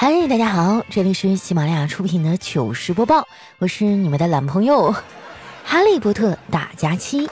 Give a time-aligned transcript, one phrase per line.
[0.00, 3.26] 嗨，大家好，这里是喜马拉雅出品的糗事播报，
[3.58, 4.94] 我是你们的懒朋友
[5.66, 7.28] 哈利波特大假期。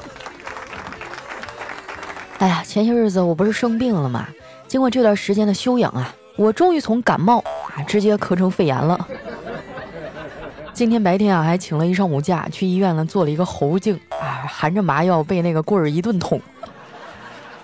[2.38, 4.26] 哎呀，前些日子我不是生病了吗？
[4.66, 8.98] 经过这段时间的休养啊，我终于从感冒啊直接咳成肺炎了。
[10.72, 16.42] 今天白天啊，还请了一上午假，去医院呢做了一个喉镜啊，含着麻药被那个棍儿一顿捅，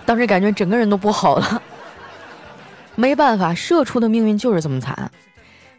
[0.05, 1.61] 当时感觉整个人都不好了。
[2.95, 5.11] 没办法，社畜的命运就是这么惨，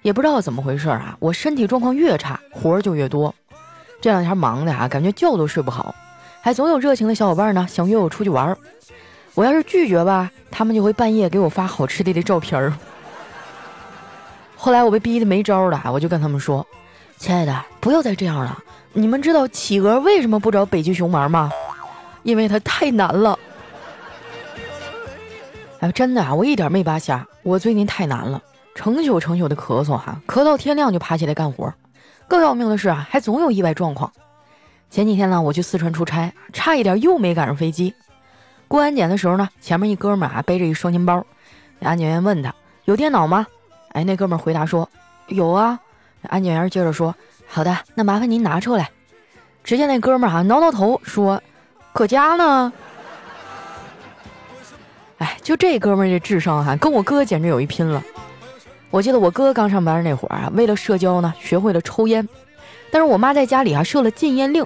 [0.03, 1.17] 也不知道怎么回事啊！
[1.21, 3.35] 我身体状况越差，活儿就越多。
[4.01, 5.95] 这两天忙的啊，感觉觉都睡不好，
[6.43, 8.59] 还总有热情的小伙伴呢想约我出去玩儿。
[9.35, 12.73] 我要是拒绝吧，他们就会半夜给我发好吃的的照片儿。
[14.57, 16.67] 后来我被逼得没招了，我就跟他们说
[17.19, 18.59] ：“亲爱的，不要再这样了。
[18.93, 21.51] 你们知道企鹅为什么不找北极熊玩吗？
[22.25, 23.39] 因为它太难了。”
[25.85, 27.27] 哎，真的啊，我一点没扒瞎。
[27.43, 28.43] 我最近太难了，
[28.75, 31.71] 成宿成宿的咳嗽哈，咳到天亮就爬起来干活。
[32.27, 34.11] 更要命的是啊，还总有意外状况。
[34.89, 37.95] 前几天呢，我去四川出差，差一点又没赶上飞机。
[38.67, 41.23] 过安检的时候呢，前面一哥们儿啊背着一双肩包，
[41.81, 42.55] 那安检员问他
[42.87, 43.47] 有电脑吗？
[43.93, 44.89] 哎，那哥们儿回答说
[45.27, 45.79] 有啊。
[46.23, 47.15] 安检员接着说
[47.47, 48.91] 好的，那麻烦您拿出来。
[49.63, 51.43] 只见那哥们儿啊挠挠头说
[51.93, 52.73] 可家呢。
[55.19, 58.03] 哎，就这哥们儿这智商哈，跟我哥简直有一拼了。
[58.91, 62.29] 我记得我哥刚上班那会儿啊，为了社交呢，学会了抽烟。
[62.91, 64.65] 但是我妈在家里啊设了禁烟令，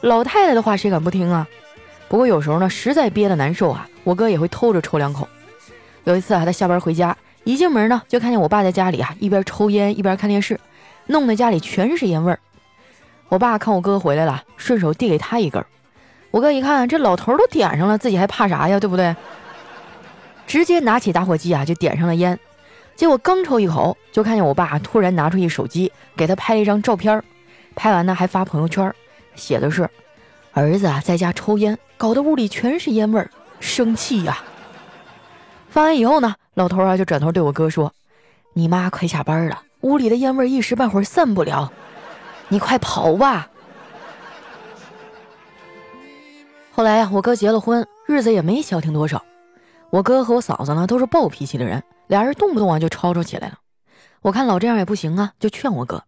[0.00, 1.46] 老太太的话谁敢不听啊？
[2.08, 5.26] 不过有时候呢，实在憋得难受啊，我哥也会偷着抽两口。
[6.04, 10.58] 有一次啊，他下班回家，一进门呢，就看见我爸在家里啊一边抽烟一边看电视，
[11.06, 12.38] 弄得家里全是烟味儿。
[13.28, 15.64] 我爸看我哥回来了，顺手递给他一根。
[16.30, 18.78] 我哥一看，这老头都点上了，自己还怕啥呀？
[18.78, 19.14] 对不对？
[20.46, 22.38] 直接拿起打火机啊，就点上了烟。
[22.94, 27.22] 结果刚抽一口，就看见我爸突然拿出一手机，给他拍了一张照片。
[27.74, 28.94] 拍完呢，还发朋友圈，
[29.34, 29.88] 写的是
[30.52, 34.44] ：“儿子啊，在家抽烟，搞得屋里全是烟味儿，生气呀。”
[35.70, 37.90] 发完以后呢，老头啊就转头对我哥说
[38.52, 41.72] ：“你妈快下班了，屋里的烟味一时半会儿散不了，
[42.48, 43.48] 你快跑吧。”
[46.74, 49.24] 后来呀，我哥结了婚，日子也没消停多少。
[49.92, 53.58] 我哥和我嫂子呢都是暴脾气的人，俩人动不动啊就吵吵起来了。
[54.22, 56.02] 我看老这样也不行啊，就劝我哥：“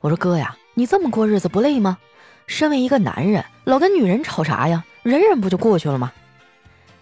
[0.00, 1.98] 我说哥呀，你这么过日子不累吗？
[2.46, 4.84] 身为一个男人，老跟女人吵啥呀？
[5.02, 6.12] 忍忍不就过去了吗？”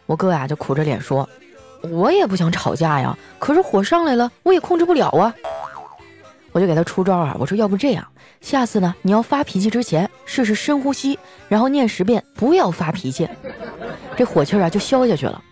[0.07, 1.29] 我哥呀就苦着脸说
[1.93, 5.35] ：“我也不想吵架呀，可是火上来了，我也控制不了啊。”
[6.53, 8.03] 我就给他出招啊，我说：“要不这样，
[8.41, 11.19] 下次呢你要发脾气之前试试深呼吸，
[11.51, 13.29] 然后念十遍不要发脾气，
[14.17, 15.43] 这火气啊就消下去了。”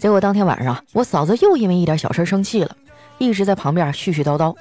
[0.00, 2.74] 结果当天晚上，我嫂子又因为一点小事生气了，
[3.18, 4.56] 一直在旁边絮絮叨叨。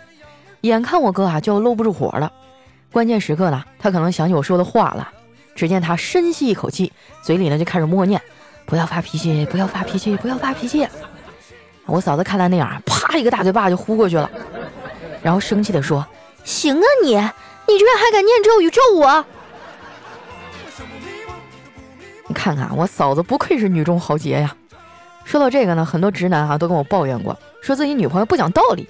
[0.62, 2.30] 眼看我哥啊就要搂不住火了，
[2.92, 5.10] 关键时刻呢，他可能想起我说的话了。
[5.56, 6.92] 只见他深吸一口气，
[7.22, 8.22] 嘴里呢就开始默念
[8.68, 10.86] ：“不要发脾气，不要发脾气，不要发脾气。”
[11.88, 14.30] 我嫂子看他那样，啪一个大嘴巴就呼过去了，
[15.24, 16.06] 然后生气地说
[16.44, 19.26] ：“行啊你，你居然还敢念咒语咒我！
[22.28, 24.54] 你看看我嫂子，不愧是女中豪杰呀。”
[25.24, 28.88] 说到这个呢，很多直男哈都跟我抱怨过，说自己女朋友不讲道理，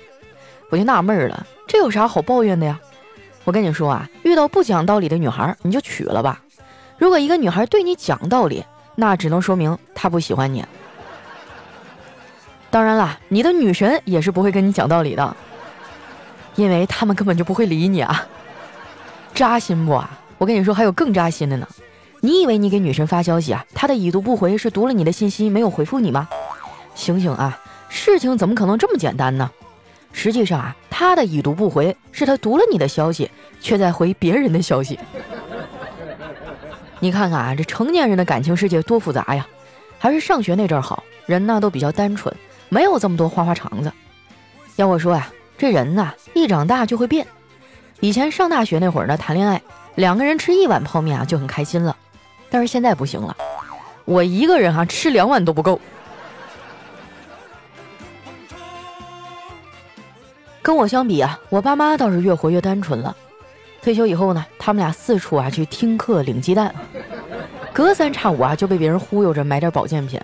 [0.69, 2.79] 我就纳闷了，这有啥好抱怨的呀？
[3.43, 6.41] 我跟你说啊，遇到不讲道理的女孩，你就娶了吧。
[6.97, 8.63] 如果一个女孩对你讲道理，
[8.95, 10.63] 那只能说明她不喜欢你。
[12.69, 15.35] 当然啦，你的女神也是不会跟你讲道理的，
[16.55, 18.27] 因为他们根本就不会理你啊，
[19.33, 20.19] 扎心不啊？
[20.37, 21.67] 我跟你说，还有更扎心的呢。
[22.21, 26.27] 你以为你给女神发消息啊，她的已读不回是读了你的信息没有回复你吗？
[26.93, 27.57] 醒醒啊，
[27.87, 29.49] 事情怎么可能这么简单呢？
[30.11, 33.31] 实际上啊，她的已读不回是她读了你的消息，
[33.61, 34.99] 却在回别人的消息。
[36.99, 39.47] 你看看啊，这成年人的感情世界多复杂呀！
[39.97, 42.33] 还是上学那阵儿好，人呢都比较单纯，
[42.67, 43.91] 没有这么多花花肠子。
[44.75, 47.25] 要我说呀，这人呐一长大就会变。
[48.01, 49.61] 以前上大学那会儿呢，谈恋爱
[49.95, 51.95] 两个人吃一碗泡面啊就很开心了。
[52.49, 53.35] 但是现在不行了，
[54.05, 55.79] 我一个人哈吃两碗都不够。
[60.61, 63.15] 跟我相比啊，我爸妈倒是越活越单纯了。
[63.81, 66.73] 退休以后呢，他们俩四处啊去听课领鸡蛋，
[67.71, 70.19] 隔三差五啊就被别人忽悠着买点保健品。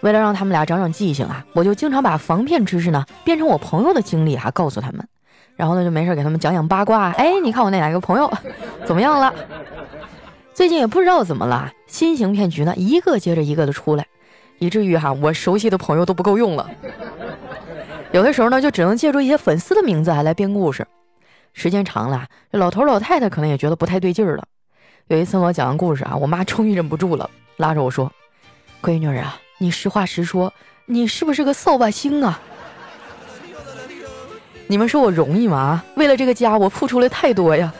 [0.00, 5.06] 为了让他们俩长长记性啊，我就经常把防骗知识呢变成我朋友的经历啊告诉他们，
[5.56, 7.10] 然后呢就没事给他们讲讲八卦。
[7.18, 8.32] 哎，你看我那两个朋友
[8.86, 9.34] 怎么样了？
[10.60, 14.06] 最近也不知道怎么了，新型骗局呢一个接着一个的出来，
[14.58, 16.70] 以至于哈我熟悉的朋友都不够用了。
[18.12, 20.86] 有的时候呢，就只能借助一些粉丝的名字啊来编故事。
[21.54, 24.44] 时间长了，这老头老太太可能也觉得不太对劲儿了。
[25.06, 28.12] 有一次我讲完故事啊，我妈终于忍不住了，拉着我说
[28.84, 30.52] ：“闺女啊，你实话实说，
[30.84, 32.38] 你是不是个扫把星啊？”
[34.68, 35.82] 你们说我容易吗？
[35.96, 37.72] 为了这个家，我付出了太多呀。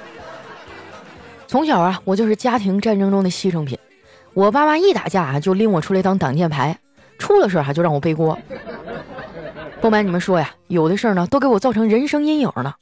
[1.51, 3.77] 从小啊，我就是家庭战争中的牺牲品。
[4.35, 6.79] 我爸妈一打架啊，就拎我出来当挡箭牌，
[7.19, 8.39] 出了事儿哈就让我背锅。
[9.81, 12.77] 不瞒你们说呀，有的事儿呢都给我造成人生阴影了。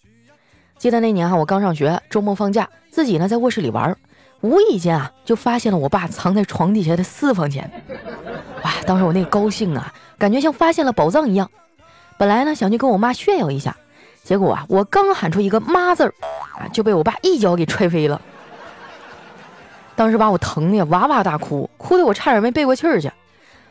[0.77, 3.97] 记得那年哈，我刚上学，周末放假，自己呢在卧室里玩，
[4.43, 7.71] 无意间啊就发现了我爸藏在床底下的私房钱。
[8.63, 11.51] 哇，当时我那个高兴啊，感觉像发现了宝藏一样。
[12.19, 13.75] 本来呢想去跟我妈炫耀一下，
[14.23, 16.13] 结果啊我刚喊出一个妈字儿，
[16.61, 18.21] 啊就被我爸一脚给踹飞了。
[19.99, 23.11] 当时把我疼的哇哇大哭，哭的我差点没背过气儿去。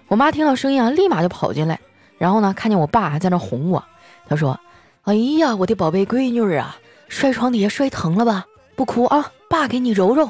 [0.09, 1.79] 我妈听到声音啊，立马就跑进来，
[2.17, 3.81] 然后呢看见我爸还在那哄我，
[4.27, 4.59] 她说
[5.07, 6.75] ：“哎呀，我的宝贝闺女啊！”
[7.07, 8.45] 摔床底下摔疼了吧？
[8.75, 10.29] 不哭啊，爸给你揉揉。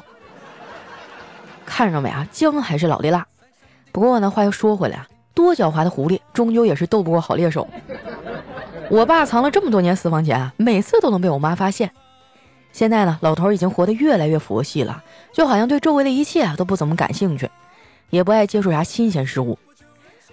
[1.66, 3.26] 看着没啊，姜还是老的辣。
[3.92, 7.68] 不过呢，话又说回来啊，多狡猾的狐狸终究也是斗不过好猎手。
[8.92, 11.92] 我爸藏了这么多年私房钱啊，每次都能被我妈发现。
[12.72, 15.04] 现在呢，老头已经活得越来越佛系了，
[15.34, 17.50] 就好像对周围的一切啊都不怎么感兴趣，
[18.10, 19.58] 也不爱接触啥新鲜事物。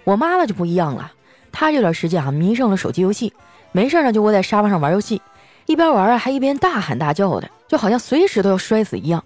[0.04, 1.12] 我妈妈就不一样了，
[1.50, 3.32] 她这段时间啊迷上了手机游戏，
[3.72, 5.22] 没事呢就窝在沙发上玩游戏。
[5.66, 9.24] 一边玩啊，还一边大喊大叫的，就好像随时都要摔死一样。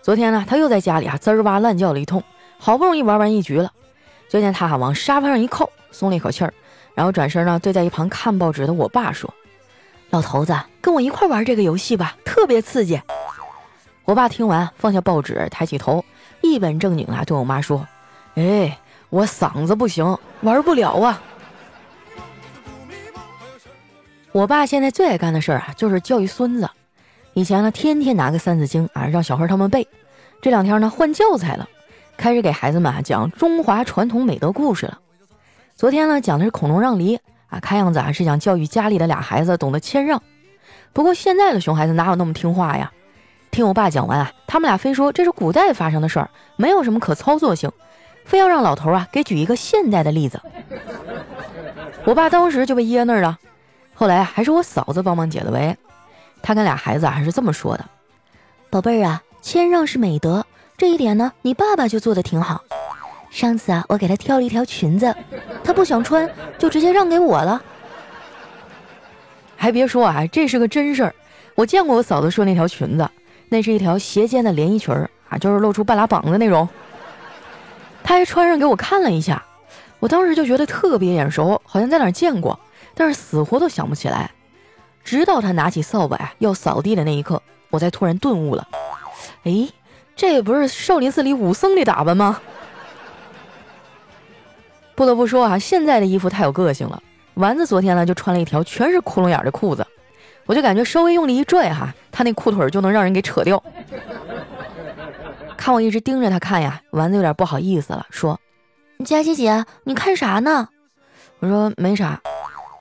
[0.00, 2.22] 昨天呢，他又在家里啊滋儿哇乱叫了一通，
[2.58, 3.72] 好不容易玩完一局了，
[4.28, 6.54] 就见他哈往沙发上一靠，松了一口气儿，
[6.94, 9.28] 然后转身呢对在一旁看报纸的我爸说
[10.10, 13.00] ：“老头子，跟我一块玩这个游戏吧，特别刺激。”
[14.04, 16.02] 我爸听完放下报纸，抬起头，
[16.40, 17.86] 一本正经的对我妈说
[18.36, 18.78] ：“哎，
[19.10, 21.22] 我嗓子不行，玩不了啊。”
[24.32, 26.68] 我爸现在最爱干的事儿啊，就是教育孙子。
[27.34, 29.86] 以前呢，天天拿个《三字经》啊，让小孩他们背。
[30.40, 31.68] 这两天呢，换教材了，
[32.16, 34.98] 开始给孩子们啊讲中华传统美德故事了。
[35.76, 40.22] 昨天呢，讲的是孔融让梨啊，看样子啊是想教育家里的俩孩子懂得谦让。
[40.92, 42.92] 不过现在的熊孩子哪有那么听话呀？
[43.50, 47.70] 听我爸讲完啊，他们俩非说这是古代发生的事儿，没有什么可操作性，
[48.24, 50.40] 非要让老头啊给举一个现代的例子。
[52.04, 53.38] 我爸当时就被噎那儿了。
[53.94, 55.76] 后来还是我嫂子帮忙解的围，
[56.42, 57.84] 她跟俩孩子还是这么说的
[58.70, 60.44] ：“宝贝儿啊，谦让是美德，
[60.76, 62.62] 这一点呢，你爸爸就做的挺好。
[63.30, 65.14] 上次啊，我给他挑了一条裙子，
[65.62, 66.28] 他不想穿，
[66.58, 67.62] 就直接让给我了。
[69.56, 71.14] 还别说啊，这是个真事儿，
[71.54, 73.08] 我见过我嫂子说那条裙子，
[73.48, 76.68] 那是一条斜肩的连衣裙儿啊，就是露出半拉膀子那种。
[78.02, 79.44] 他还穿上给我看了一下，
[79.98, 82.58] 我当时就觉得特别眼熟，好像在哪见过。”
[82.94, 84.28] 但是死活都想不起来，
[85.04, 87.40] 直到他拿起扫把要扫地的那一刻，
[87.70, 88.66] 我才突然顿悟了。
[89.44, 89.68] 哎，
[90.16, 92.40] 这不是少林寺里武僧的打扮吗？
[94.98, 97.00] 不得不说啊，现在的衣服太有个性了。
[97.34, 99.86] 丸子昨天呢就穿了一条全是窟窿眼的裤子，
[100.44, 103.62] 我就感觉稍微用力一拽哈，他那裤腿就能让人给扯掉。
[105.56, 108.40] 看我一直盯着他看呀，丸子有点不好意思了，说
[109.06, 110.68] ：“佳琪姐，你看啥呢？”
[111.38, 112.20] 我说：“没啥。”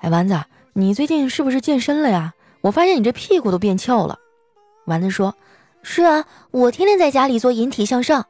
[0.01, 0.41] 哎，丸子，
[0.73, 2.33] 你最近是不是健身了呀？
[2.61, 4.17] 我发现你这屁股都变翘了。
[4.85, 5.35] 丸子说
[5.83, 8.25] ：“是啊，我天天在家里做引体向上。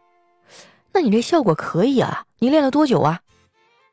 [0.91, 2.25] 那你这效果可以啊？
[2.39, 3.21] 你练了多久啊？”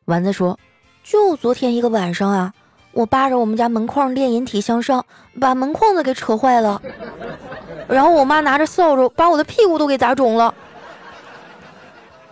[0.06, 0.58] 丸子说
[1.02, 2.52] ：“就昨天一个晚上啊，
[2.92, 5.04] 我扒着我们家门框练引体向上，
[5.40, 6.80] 把门框子给扯坏了。
[7.88, 10.54] 然后我妈拿着扫帚把我的屁股都给砸肿了。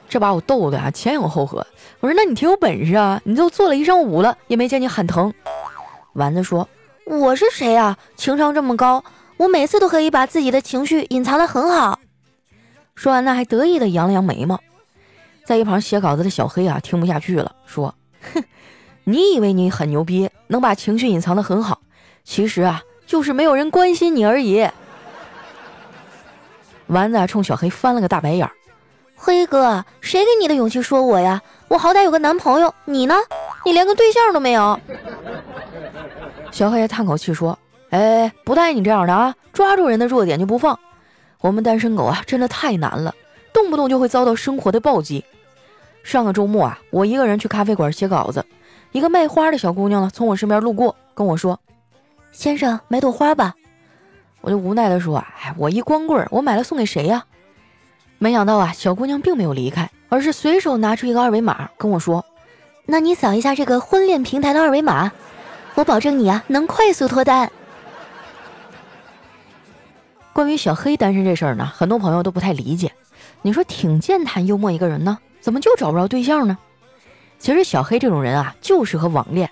[0.07, 1.67] 这把我逗的啊，前仰后合。”
[2.01, 3.21] 我说：“那你挺有本事啊！
[3.25, 5.33] 你都做了一上午了，也没见你喊疼。”
[6.15, 6.69] 丸子说
[7.07, 7.97] ：“我是谁啊？
[8.17, 9.03] 情商这么高，
[9.39, 11.99] 我每次都可以把自己的情绪隐藏得很好。”
[12.95, 14.61] 说完呢，还得意地扬了扬眉毛。
[15.45, 17.95] 在一旁写稿子的小黑啊，听不下去了，说
[18.35, 18.45] ：“哼，
[19.05, 21.81] 你以为你很牛逼，能把情绪隐藏得很好？
[22.25, 24.69] 其实啊，就是没有人关心你而已。”
[26.89, 28.53] 丸子冲小黑翻了个大白眼儿。
[29.17, 31.41] 黑哥，谁给你的勇气说我呀？
[31.69, 33.15] 我好歹有个男朋友，你呢？
[33.65, 34.79] 你连个对象都没有。
[36.51, 37.59] 小黑叹口气说
[37.91, 40.79] ：“哎，不带你这样的啊，抓住人的弱点就不放。
[41.41, 43.15] 我们单身狗啊，真的太难了，
[43.53, 45.25] 动不动就会遭到生活的暴击。
[46.03, 48.45] 上个周末啊，我一个人去咖啡馆写稿子，
[48.91, 51.61] 一个卖花的小姑娘呢，从我身边路过，跟我说
[52.33, 53.55] ：‘先生，买朵花吧。’
[54.41, 57.25] 我就无奈的说：‘哎，我一光棍，我买了送给谁呀？’”
[58.19, 62.25] 没想到啊，小姑娘并没有离开，而是随手拿出一个二维码跟我说
[62.87, 65.13] ：“那你扫一下这个婚恋平台的二维码，
[65.75, 67.51] 我保证你啊能快速脱单。
[70.33, 72.93] 关于小黑单身这事儿呢，很多朋友都不太理解。
[73.43, 76.57] 你说挺健谈幽默一个人呢，怎么就找不着对象呢？
[77.39, 79.51] 其实小黑这种人啊，就适合网恋。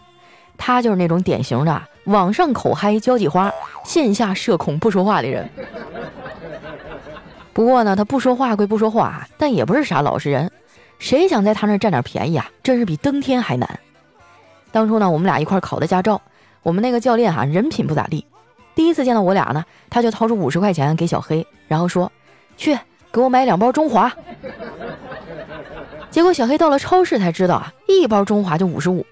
[0.57, 3.51] 他就是那种典型的网上口嗨交际花，
[3.83, 5.49] 线下社恐不说话的人。
[7.53, 10.51] 不过呢，他不说话归不说话，但也不是啥老实人。
[10.99, 13.81] 谁想在他那占点便宜啊，真是比登天还难。
[14.71, 16.21] 当初呢，我们俩一块考的驾照，
[16.63, 18.25] 我们那个教练哈人品不咋地。
[18.75, 22.13] 第一次见到我俩呢，他就掏出五十块钱给小黑，然后说
[22.57, 22.79] ：“去
[23.13, 24.13] 给我买两包中华。”
[26.11, 29.07] 结果小黑到了超市才知道啊，一包中华就五十五。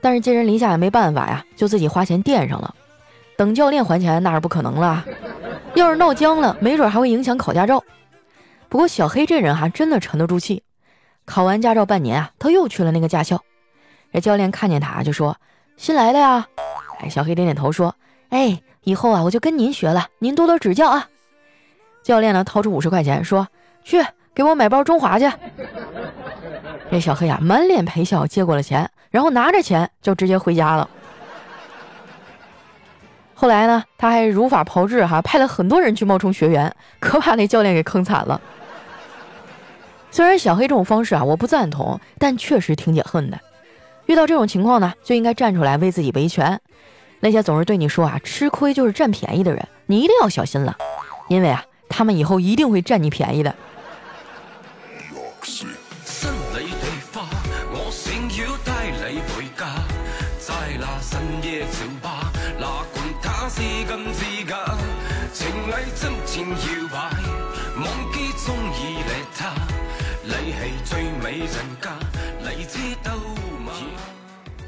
[0.00, 2.74] 但是寄人篱下也没办法呀，就自己花钱垫上了。
[3.36, 5.04] 等教练还钱那是不可能了，
[5.74, 7.82] 要是闹僵了，没准还会影响考驾照。
[8.68, 10.62] 不过小黑这人哈，真的沉得住气。
[11.24, 13.42] 考完驾照半年啊，他又去了那个驾校。
[14.12, 15.36] 这教练看见他就说
[15.76, 16.46] ：“新来的呀。”
[17.00, 17.94] 哎，小黑点点头说
[18.30, 21.08] ：“哎，以后啊，我就跟您学了，您多多指教啊。”
[22.02, 23.46] 教练呢，掏出五十块钱说
[23.84, 25.30] ：“去给我买包中华去。”
[26.90, 30.88] 这小黑啊，满脸陪笑接过了钱，然后拿着钱就直接回家了。
[33.34, 38.40] 后来呢，他还如法炮制哈，派了很多人去冒充学员，可把那教练给坑惨了。
[40.10, 43.38] 虽然小黑这种方式啊，我不赞同，但确实挺解恨的。
[44.06, 46.58] 遇到这种情况呢，就应该站出来为自己维权。
[47.20, 50.74] 那些总是对你说啊“吃亏就是占便宜”的人，你一定要小心了，
[51.28, 53.54] 因为啊，他们以后一定会占你便宜的。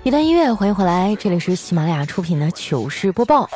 [0.03, 3.49] 一段音乐，欢迎回来，这里是喜马拉雅出品的糗事播报。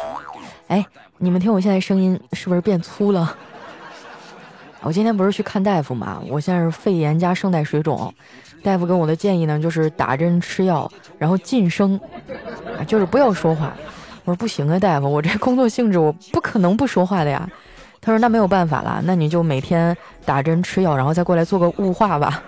[0.68, 0.86] 哎，
[1.18, 3.36] 你们听我现在声音是不是变粗了？
[4.84, 8.12] 我今天不是去看大夫嘛，我现在是肺炎加声带水肿，
[8.62, 11.98] 大夫给我的建议呢就是打针吃药，然后晋升，
[12.78, 13.72] 啊，就是不要说话。
[14.24, 17.48] 我说不行啊，大夫，我这工作性质我不可能不说话的呀。
[18.00, 22.42] 他说那没有办法了，那你就每天打针吃药，然后再过来做个雾化吧。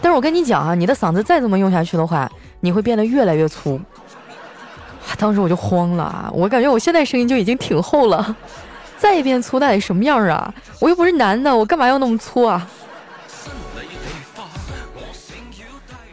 [0.00, 2.30] 但是我跟你讲啊，你的嗓子再这么用下去的话。
[2.60, 3.78] 你会变得越来越粗，
[5.18, 6.30] 当时我就慌了啊！
[6.32, 8.34] 我感觉我现在声音就已经挺厚了，
[9.04, 10.52] 再变粗那得什么样啊？
[10.80, 12.66] 我又不是男的，我干嘛要那么粗啊？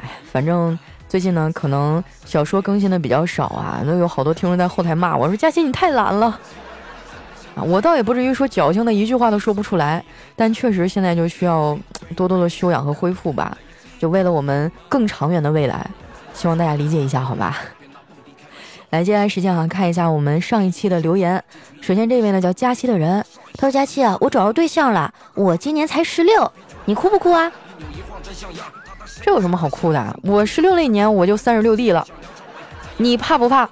[0.01, 6.37] 哎，反正最近呢，可能小说更新的比较少啊，都有好多听众在后台骂我说：“佳琪你太懒了。”
[7.55, 10.03] 啊，我倒也不至于说矫情的一句话都说不出来，
[10.35, 11.79] 但确实现在就需要
[12.13, 13.57] 多多的修养和恢复吧，
[13.99, 15.89] 就为了我们更长远的未来。
[16.33, 17.57] 希望大家理解一下，好吧？
[18.91, 21.41] 来，接下来时间啊，看一下我们上一期的留言。
[21.79, 23.25] 首先这位呢叫佳期的人，
[23.57, 26.51] 他说：“佳期啊，我找着对象了，我今年才十六，
[26.83, 27.49] 你哭不哭啊？”
[29.23, 30.19] 这有什么好哭的？
[30.23, 32.05] 我十六那年我就三十六 D 了，
[32.97, 33.69] 你怕不怕？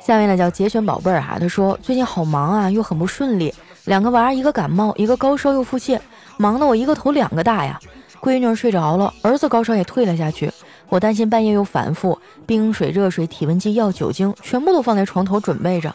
[0.00, 6.00] 下面呢叫节选宝贝儿哈，他说最近好忙啊，又很不顺利，两个娃，一个感冒，一个高烧又腹泻。
[6.36, 7.78] 忙得我一个头两个大呀！
[8.22, 10.48] 闺女睡着了，儿子高烧也退了下去。
[10.88, 15.92] 我担心半夜又反复，冰水、热水、体温计、药、酒精，全部都放在床头准备着。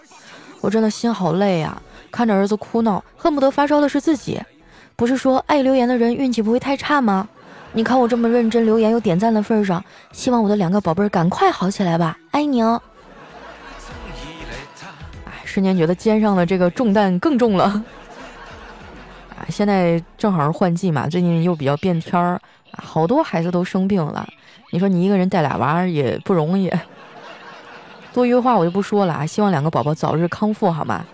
[0.60, 1.82] 我真的心好累呀！
[2.12, 4.42] 看着儿子哭闹，恨不得发烧的是自己。
[4.98, 7.30] 不是说爱留言的人运气不会太差吗？
[7.72, 9.82] 你看我这么认真留言又点赞的份上，
[10.12, 12.18] 希望我的两个宝贝儿赶快好起来吧！
[12.32, 12.82] 爱你哦！
[15.24, 17.82] 哎，瞬间觉得肩上的这个重担更重了。
[19.38, 22.42] 啊现在正好是换季嘛，最近又比较变天儿，
[22.72, 24.28] 好多孩子都生病了。
[24.72, 26.72] 你说你一个人带俩娃也不容易，
[28.14, 29.26] 多余的话我就不说了啊。
[29.26, 31.06] 希望两个宝宝早日康复，好吗？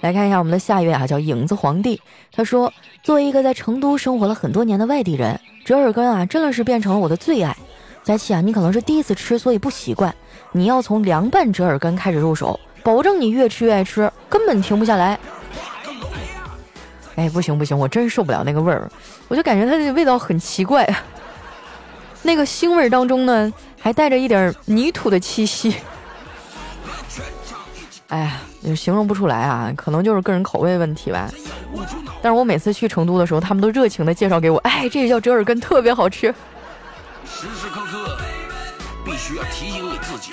[0.00, 2.00] 来看一下我们的下一位啊，叫影子皇帝。
[2.32, 7.56] 他说，作为一个在成都生活了很多年的外地人，折耳根啊真的是变成了我的最爱。
[8.02, 10.14] 佳琪啊，你可能是第一次吃，所以不习惯。
[10.52, 15.18] 你要从凉拌折耳根开始入手，保证你越吃越爱吃，根本停不下来。
[17.20, 18.90] 哎，不行不行，我真受不了那个味儿，
[19.28, 20.88] 我就感觉它这味道很奇怪，
[22.22, 25.76] 那个腥味当中呢，还带着一点泥土的气息。
[28.08, 31.30] 哎呀，也形容不出来啊，可能就是个人口味问题吧。
[32.22, 36.34] 但是我每次去成都的时候，他们都热情的介绍给我，哎，这个叫折耳根，特别好吃。
[37.26, 38.16] 时时刻刻
[39.04, 40.32] 必须要提醒你自己。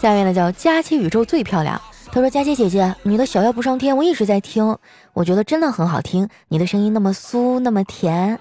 [0.00, 1.80] 下面呢，叫佳期宇宙最漂亮。
[2.16, 4.78] 他说：“佳琪姐姐，你的小妖不上天，我一直在听，
[5.12, 8.38] 我觉得真的很好听，你的声音那么酥，那么甜。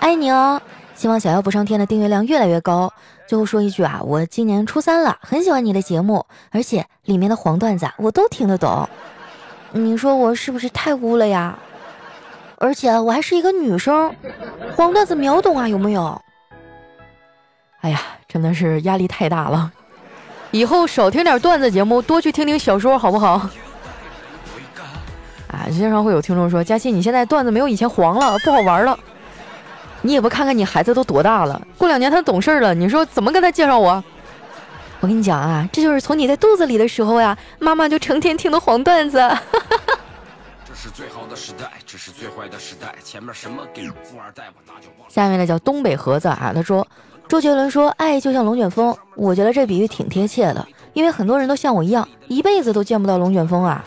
[0.00, 0.58] 爱你哦。
[0.94, 2.90] 希望小妖不上天的订阅量越来越高。
[3.26, 8.88] 最后说一句啊，我今年初三了，很喜欢你的节目，而且里面的黄段子我都听得懂。
[9.72, 11.58] 你说我是不是太污了呀？
[12.56, 14.10] 而且我还是一个女生，
[14.74, 16.18] 黄段子秒懂啊，有没有？
[17.82, 19.70] 哎呀，真的是压力太大了。
[20.50, 23.48] 以后少听点段子节目，多去听听小说，好不好？
[25.48, 28.98] 啊，经常会有听众说：“佳琪，你现在段子没有以前黄了，不好玩了。”
[30.02, 34.02] 你也不看看你孩子都多大了，过两年他懂事了，你说怎么跟他介绍我？
[35.00, 39.18] 我跟你讲啊，这就是从你在肚子里的时候呀，妈妈就成天听的黄段子。
[40.64, 42.94] 这是最好的时代，这是最坏的时代。
[43.02, 45.10] 前面什么给富二代我那就忘。
[45.10, 46.86] 下面呢叫东北盒子啊，他说
[47.28, 53.84] 周杰伦说爱就像龙卷风，我觉得这比喻挺贴切的，因为很多人都像我一样，一辈子都见不到龙卷风啊。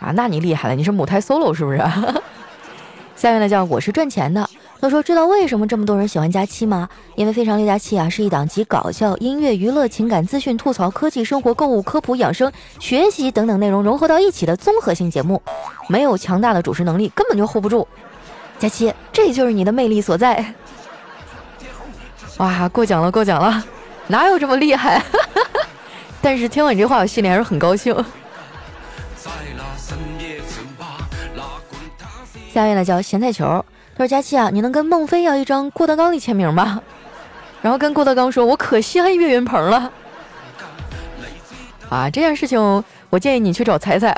[0.00, 1.78] 啊，那你厉害了，你是母胎 solo 是不是？
[3.14, 4.48] 下面呢叫我是赚钱的。
[4.80, 6.88] 他说：“知道为什么这么多人喜欢佳期吗？
[7.14, 15.40] 因为《非常六加七》啊是一档集搞笑、音乐、娱乐、情感、资讯、吐槽、科技、生活、购物、科普、养生、学习等等内容融合到一起的综合性节目。
[15.86, 17.86] 没有强大的主持能力，根本就 hold 不住。
[18.58, 20.54] 佳期，这就是你的魅力所在。
[22.40, 23.62] 哇，过奖了，过奖了，
[24.08, 25.02] 哪有这么厉害？
[26.22, 27.94] 但是听完你这话，我心里还是很高兴。
[32.50, 33.62] 下面呢叫咸菜球。”
[33.94, 36.80] 他说佳期啊，你能跟孟非要一张郭德纲的签名吗？
[37.60, 39.92] 然后跟郭德纲说，我可稀罕岳云鹏了。
[41.90, 42.58] 啊，这件事情
[43.10, 44.16] 我建议你去找彩彩。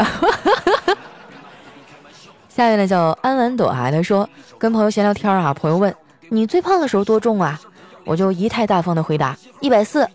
[2.48, 5.92] 下面呢叫安稳朵啊他说跟朋友闲聊天啊，朋友问
[6.28, 7.58] 你最胖的时候多重啊？
[8.04, 10.06] 我就仪态大方的回答一百四。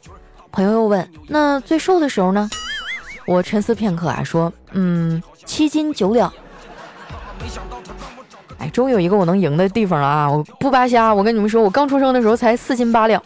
[0.52, 2.50] 朋友又问那最瘦的时候呢？
[3.26, 6.32] 我沉思片刻啊，说嗯七斤九两。
[8.58, 10.32] 哎，终于有一个我能赢的地方了啊！
[10.32, 13.22] 我不扒瞎，我跟你们说，我刚出生的时候才四斤八两。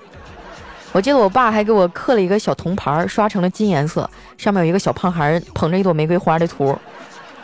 [0.91, 6.77] 我记得我爸还给我刻了一个小铜牌，刷成了金颜色，上面有一个小胖孩捧着一朵玫瑰花的图，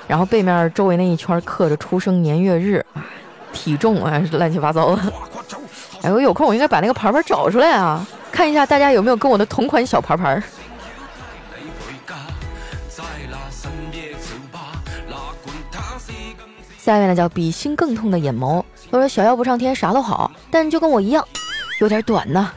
[0.06, 3.06] 然后背面周围那一圈刻着出生年月日啊，
[3.54, 5.02] 体重啊，乱七八糟的。
[6.02, 10.42] 哎，我有空我应该把那个牌牌找出来啊，看一下大家有没有跟我的同款小牌牌。
[16.78, 18.64] 下面呢叫比心更痛的眼眸。
[18.90, 21.28] 他说小妖不上天啥都好，但就跟我一样，
[21.82, 22.50] 有点短呢。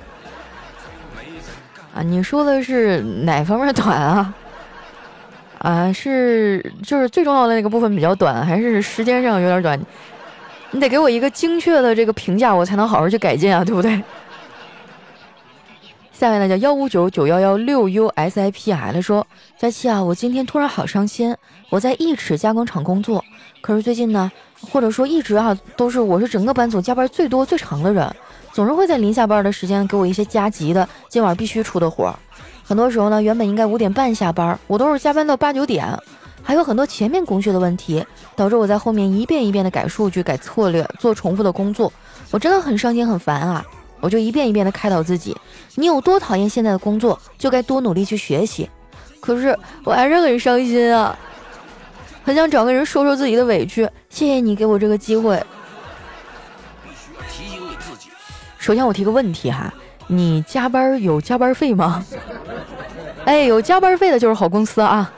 [1.92, 4.32] 啊，你说的是哪方面短啊？
[5.58, 9.80] 啊，是就是最重要的那个部分比较短，还是时间上有点短？
[10.72, 14.02] 你得给我一个精确的这个评价，我才能好好去改进啊，对不对？
[16.12, 19.26] 下面呢叫幺五九九幺幺六 U S I P 啊，他说
[19.58, 21.34] 佳期啊，我今天突然好伤心，
[21.70, 23.24] 我在一尺加工厂工作。
[23.62, 24.30] 可是最近呢，
[24.70, 28.14] 或者说一直啊，都是我是整个班组加班最多最长的人，
[28.52, 32.14] 总是会在临下班的时间给我一些加急的，今晚必须出的活。
[32.62, 35.86] 很多时候呢，原本应该五点半下班，我都是加班到八九点。
[36.42, 41.92] 还有很多前面工序的问题，导致我在后面一遍一遍的改数据、改策略、做重复的工作，
[42.30, 43.64] 我真的很伤心很烦啊！
[44.00, 45.36] 我就一遍一遍的开导自己，
[45.74, 48.68] 你有多讨厌现在的工作，就该多努力去学习。
[49.20, 51.16] 可是我还是很伤心啊。
[52.22, 55.42] 很想找个人说说自己的委屈，谢谢你给我这个机会。
[58.58, 59.72] 首先我提个问题哈，
[60.06, 62.04] 你加班有加班费吗？
[63.24, 65.12] 哎，有加班费的就是好公司啊。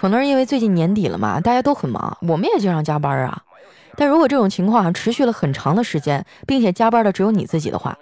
[0.00, 3.42] 可能是因为最近年底了嘛，大家都很忙，我们也经常加班啊。
[3.96, 7.94] 但如果这种情况持续了很长的时间，并且加班的只有你自己的话，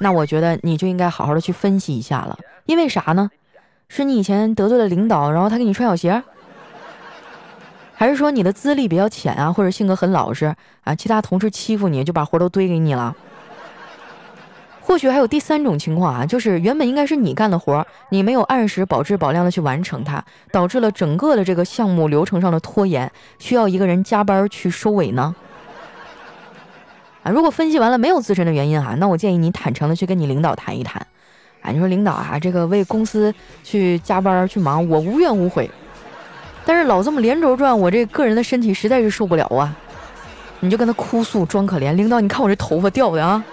[0.00, 2.36] 那我觉得你就应该好好的去分析一下了。
[2.64, 3.30] 因为啥呢？
[3.88, 6.20] 是你以前得罪了领导，然后他给你穿小鞋？
[7.94, 10.96] 还是说你的资历比较浅啊，或者性格很老实啊？
[10.96, 13.14] 其他同事欺负你，就把活都堆给你了。
[14.86, 25.34] 或许还有第三种情况啊，就是原本应该是你干的活，你没有按时保质保量的去完成它，导致了整个的这个项目流程上的拖延，需要一个人加班去收尾呢。
[27.24, 31.04] 啊，如果分析完了没有自身的原因哈，那我建议你坦诚的去跟你领导谈一谈。
[31.62, 35.68] 啊，你说领导啊，这个为公司去加班去忙，我无怨无悔。
[36.64, 39.76] 但是老这么连轴转，我这个人的身体实在是受不了啊！
[40.60, 43.44] 你就跟他哭诉装可怜，领导，你看我这头发掉的啊！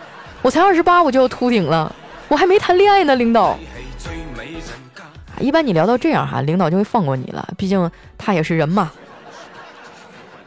[0.43, 1.95] 我才二十八，我就要秃顶了，
[2.27, 3.57] 我还没谈恋爱呢，领导。
[5.39, 8.91] 一般你聊到这样哈，领导就会放过你了，毕竟他也是人嘛。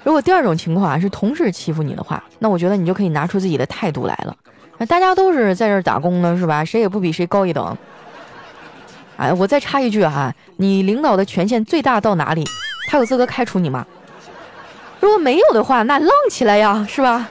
[0.04, 4.36] 如果第二种情况啊是同事欺负你的话，那我觉得你就可以拿出自己的态度来了。
[4.86, 6.62] 大家都是在这儿打工的，是吧？
[6.62, 7.76] 谁也不比谁高一等。
[9.16, 12.44] 哎，我再插一句哈，你领导的权限最大到哪里？
[12.88, 13.86] 他有资格开除你吗？
[15.00, 17.28] 如果没有的话，那浪起来呀，是吧？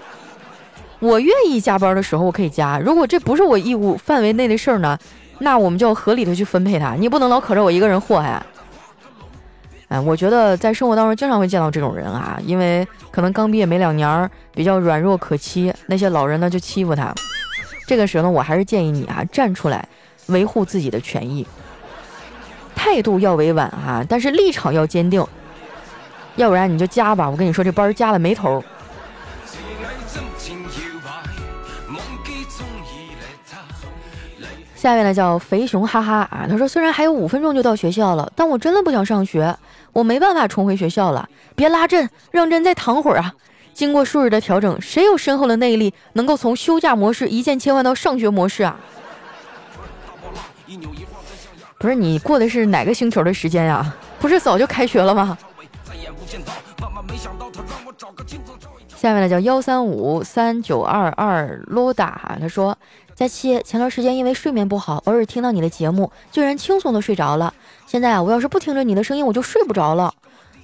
[0.99, 4.97] 我愿意加班的时候我可以加，如果这不是我义务范围内的事儿呢，
[5.39, 6.93] 那我们就要合理的去分配它。
[6.93, 8.41] 你不能老可着我一个人祸害。
[9.89, 17.13] 哎，我觉得在生活当中经常会见到这种人啊，因为可能刚毕业没两年，比较软弱可欺，那些老人呢就欺负他。
[17.85, 19.87] 这个时候呢，我还是建议你啊，站出来
[20.27, 21.45] 维护自己的权益，
[22.75, 25.23] 态度要委婉哈，但是立场要坚定，
[26.35, 27.29] 要不然你就加吧。
[27.29, 28.63] 我跟你说，这班加了没头。
[34.85, 39.57] 下面呢叫肥熊哈哈啊，他说虽然还有五分钟就到学校了，但我真的不想上学，
[39.91, 41.27] 我没办法重回学校了。
[41.55, 43.33] 别拉阵，让朕再躺会儿啊！
[43.73, 48.79] 经过数日的调整，谁有深厚的内力，能够从休假模式一键切换到上学模式啊？
[51.79, 53.91] 不是你过的是哪个星球的时间呀？
[54.19, 55.35] 不是早就开学了吗？
[58.95, 62.77] 下面呢叫幺三五三九二二罗达，他说。
[63.15, 67.53] 佳期，前段时间因为睡眠不好，偶尔听到你的节目，居然轻松的睡着了。
[67.87, 70.13] 现在啊，我要是不听着你的声音，我就睡不着了。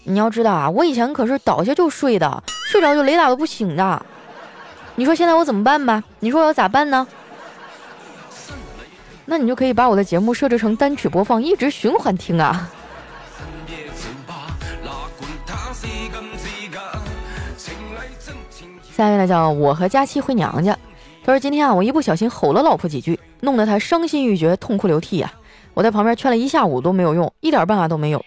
[0.04, 4.06] 你要知道啊，我以前可是倒下就睡的，睡着就雷打都不醒的。
[4.96, 6.04] 你说现在我怎么办吧？
[6.20, 7.08] 你说我要咋办呢？
[9.24, 12.70] 那你就可以把我的节目设置成单曲播放，一直循环听啊。
[18.92, 20.78] 下一位呢，叫我和佳期回娘家。
[21.32, 25.32] 说：“今天啊，我一不小心吼了老婆几句，弄得她伤心欲绝，痛哭流涕呀。
[25.74, 28.24] 我在旁边劝了一下午都没有用，一点办法都没有。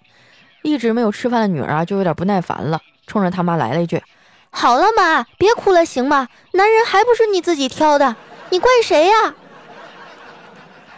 [0.62, 4.02] 一直没有吃饭的女儿啊，就有点不耐烦了，冲着他妈来了一句
[4.50, 6.28] ：‘好了，妈，别哭了，行吗？
[6.52, 8.16] 男人还不是你自己挑的，
[8.50, 9.34] 你怪谁呀？’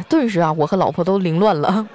[0.08, 1.88] 顿时啊，我和老婆都凌乱了。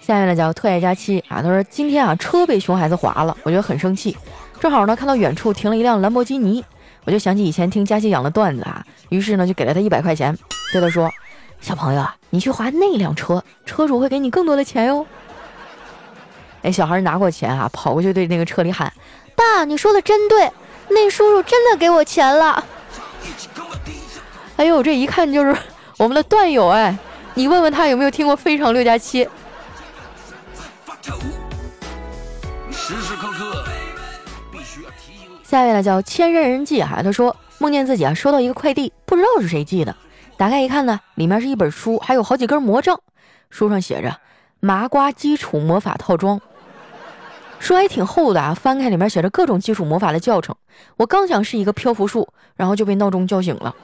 [0.00, 4.16] 下面呢叫特爱佳期啊，他说今天啊，车被熊孩子划了，我觉得很生气。”
[4.60, 6.64] 正好呢，看到远处停了一辆兰博基尼，
[7.04, 10.36] 我就想起以前听佳琪讲的段子啊，于是呢就给了他一百块钱，
[10.72, 11.08] 对他说
[11.60, 15.06] ：“小朋友啊，你去划那辆车，车主会给你更多的钱哟。”
[16.62, 18.92] 哎，小孩拿过钱啊，跑过去对那个车里喊
[19.36, 20.50] ：“爸，你说的真对，
[20.88, 22.64] 那叔叔真的给我钱了。”
[24.56, 25.56] 哎呦，这一看就是
[25.98, 26.98] 我们的段友哎，
[27.34, 29.24] 你问问他有没有听过《非常六加七》。
[35.48, 39.96] 下一位呢叫千山人迹哈，他说梦见自己啊收到一个快递，不知道是谁寄的，
[40.36, 43.00] 打开一看呢，里面是一本书，还有好几根魔杖，
[43.48, 44.14] 书上写着
[44.60, 46.38] 麻瓜基础魔法套装，
[47.58, 50.54] 书还挺厚的啊，翻开里面写着各种基础魔法的教程。
[50.98, 53.74] 我刚想是一个漂浮术，然后就被闹钟叫醒了。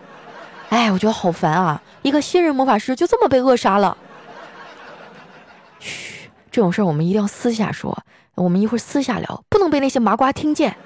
[0.69, 3.97] 哎，我觉得好烦啊，一个新人魔法师就这么被扼杀了。
[5.79, 7.97] 嘘，这种事儿我们一定要私下说，
[8.35, 10.77] 我们一会儿私下聊，不能被那些麻瓜听见。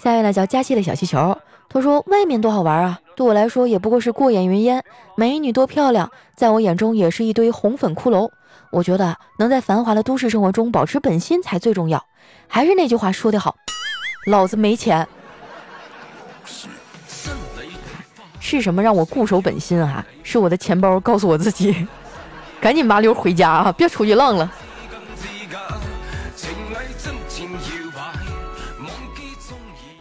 [0.00, 1.36] 下一位呢叫佳期的小气球，
[1.68, 4.82] 他说：“外面多好玩啊，对我来说也不过是过眼云烟。
[5.16, 8.30] 美女多漂亮，在我眼中也是一堆红粉骷髅。
[8.70, 12.02] 我觉得能在繁华的都市生活中保持本心才最重要。
[12.46, 13.56] 还是那句话说得好，
[14.26, 15.06] 老子没钱，
[18.38, 20.06] 是什么让我固守本心啊？
[20.22, 21.88] 是我的钱包告诉我自己，
[22.60, 24.48] 赶紧麻溜回家啊，别出去浪了。”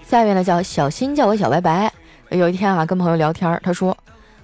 [0.07, 1.91] 下面呢叫小新，叫我小白白。
[2.29, 3.95] 有一天啊，跟朋友聊天，他说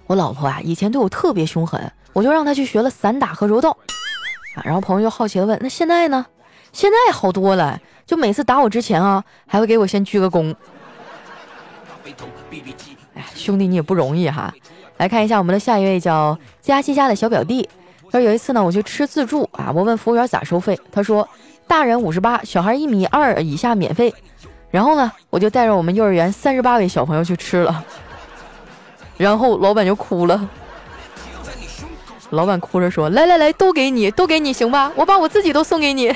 [0.07, 3.69] 我老婆啊以前对我特别凶狠，我就让她去学了散打和柔道
[4.57, 4.59] 啊。
[4.65, 6.25] 然后朋友就好奇的问，那现在呢？
[6.73, 10.53] 现在好多了，就每次打我之前啊，还会给我先鞠个躬。
[13.13, 14.53] 哎，兄弟你也不容易哈。
[14.97, 17.69] 来看一下我们的下一位叫佳琪家的小表弟。
[18.11, 21.25] 他说有一次呢，我去吃自助啊，我问服务员咋收费，他说
[21.69, 24.13] 大人五十八，小孩一米二以下免费。
[24.73, 27.85] 然后呢，我就带着我们幼儿园三十八位小朋友去吃了，
[29.17, 30.49] 然后老板就哭了。
[32.31, 34.91] 老板哭着说：“来来来，都给你，都给你，行吧？
[34.95, 36.07] 我把我自己都送给你。”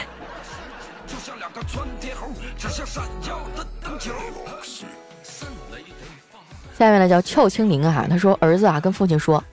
[6.75, 9.43] 下面呢叫俏清灵啊，他说儿子啊跟父亲说：“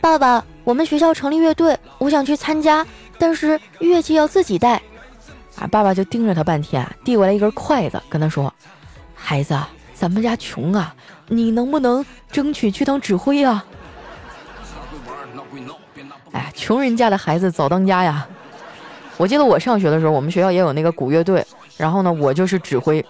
[0.00, 2.86] 爸爸，我们学校成立乐队，我想去参加，
[3.18, 4.80] 但是乐器要自己带。”
[5.70, 8.52] 爸爸就盯着他半天，递过来一根筷子，跟他说
[9.14, 9.58] ：“孩子，
[9.94, 10.94] 咱们家穷啊，
[11.28, 13.64] 你能不能争取去当指挥啊？”
[16.32, 18.26] 哎，穷人家的孩子早当家呀！
[19.16, 21.46] 我记得我上学的时候，我们学校也有那个鼓乐队，
[21.76, 23.04] 然后呢，我就是指挥。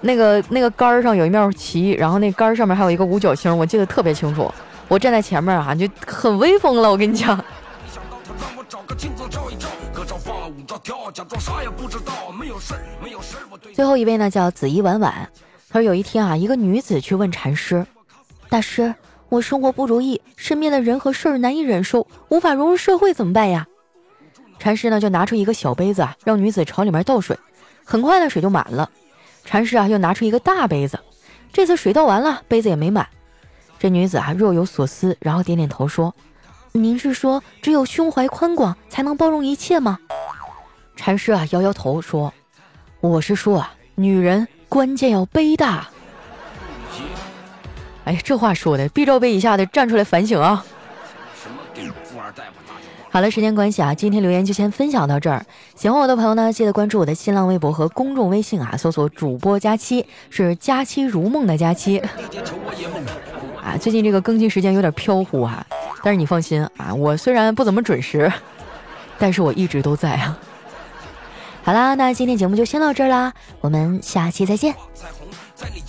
[0.00, 4.50] 那个那个杆儿上有一面旗，然后那杆儿上面还有一个五角星，我记得特别清楚。
[4.88, 6.90] 我站在前面啊，就很威风了。
[6.90, 7.38] 我跟你讲。
[13.74, 15.28] 最后一位呢叫紫衣婉婉，
[15.68, 17.86] 他说有一天啊，一个女子去问禅师
[18.48, 18.94] ：“大师，
[19.28, 23.66] 我生活不如意，身边的人和事儿难以忍受，无法融入社会，怎么办呀？”
[24.58, 27.36] 禅师呢就拿出一个小杯子啊，让女子朝里面倒水，
[27.84, 28.88] 很快呢水就满了。
[29.44, 30.98] 禅师啊又拿出一个大杯子，
[31.52, 33.06] 这次水倒完了，杯子也没满。
[33.78, 36.14] 这女子啊若有所思，然后点点头说
[36.72, 39.98] ：“您是说只有胸怀宽广才能包容一切吗？”
[41.04, 42.32] 禅师啊摇摇头说
[43.02, 45.88] ：“我是说啊，女人关键要背大。”
[48.06, 50.64] 哎，这话说的，必罩杯以下的站出来反省啊！
[53.10, 55.44] 好了，时间关系啊，今天留言就先分享到这儿。
[55.74, 61.98] 喜欢我的朋友呢，记得关注我的新浪微博和公众微信啊，搜索主播佳期，是佳期如梦的佳期。
[63.60, 65.66] 啊，最近这个更新时间有点飘忽啊，
[66.04, 68.32] 但是你放心啊，我虽然不怎么准时，
[69.18, 70.38] 但是我一直都在啊。
[71.64, 74.74] 好啦，那今天节目就先到这儿啦，我们下期再见。
[74.94, 75.80] 彩虹在你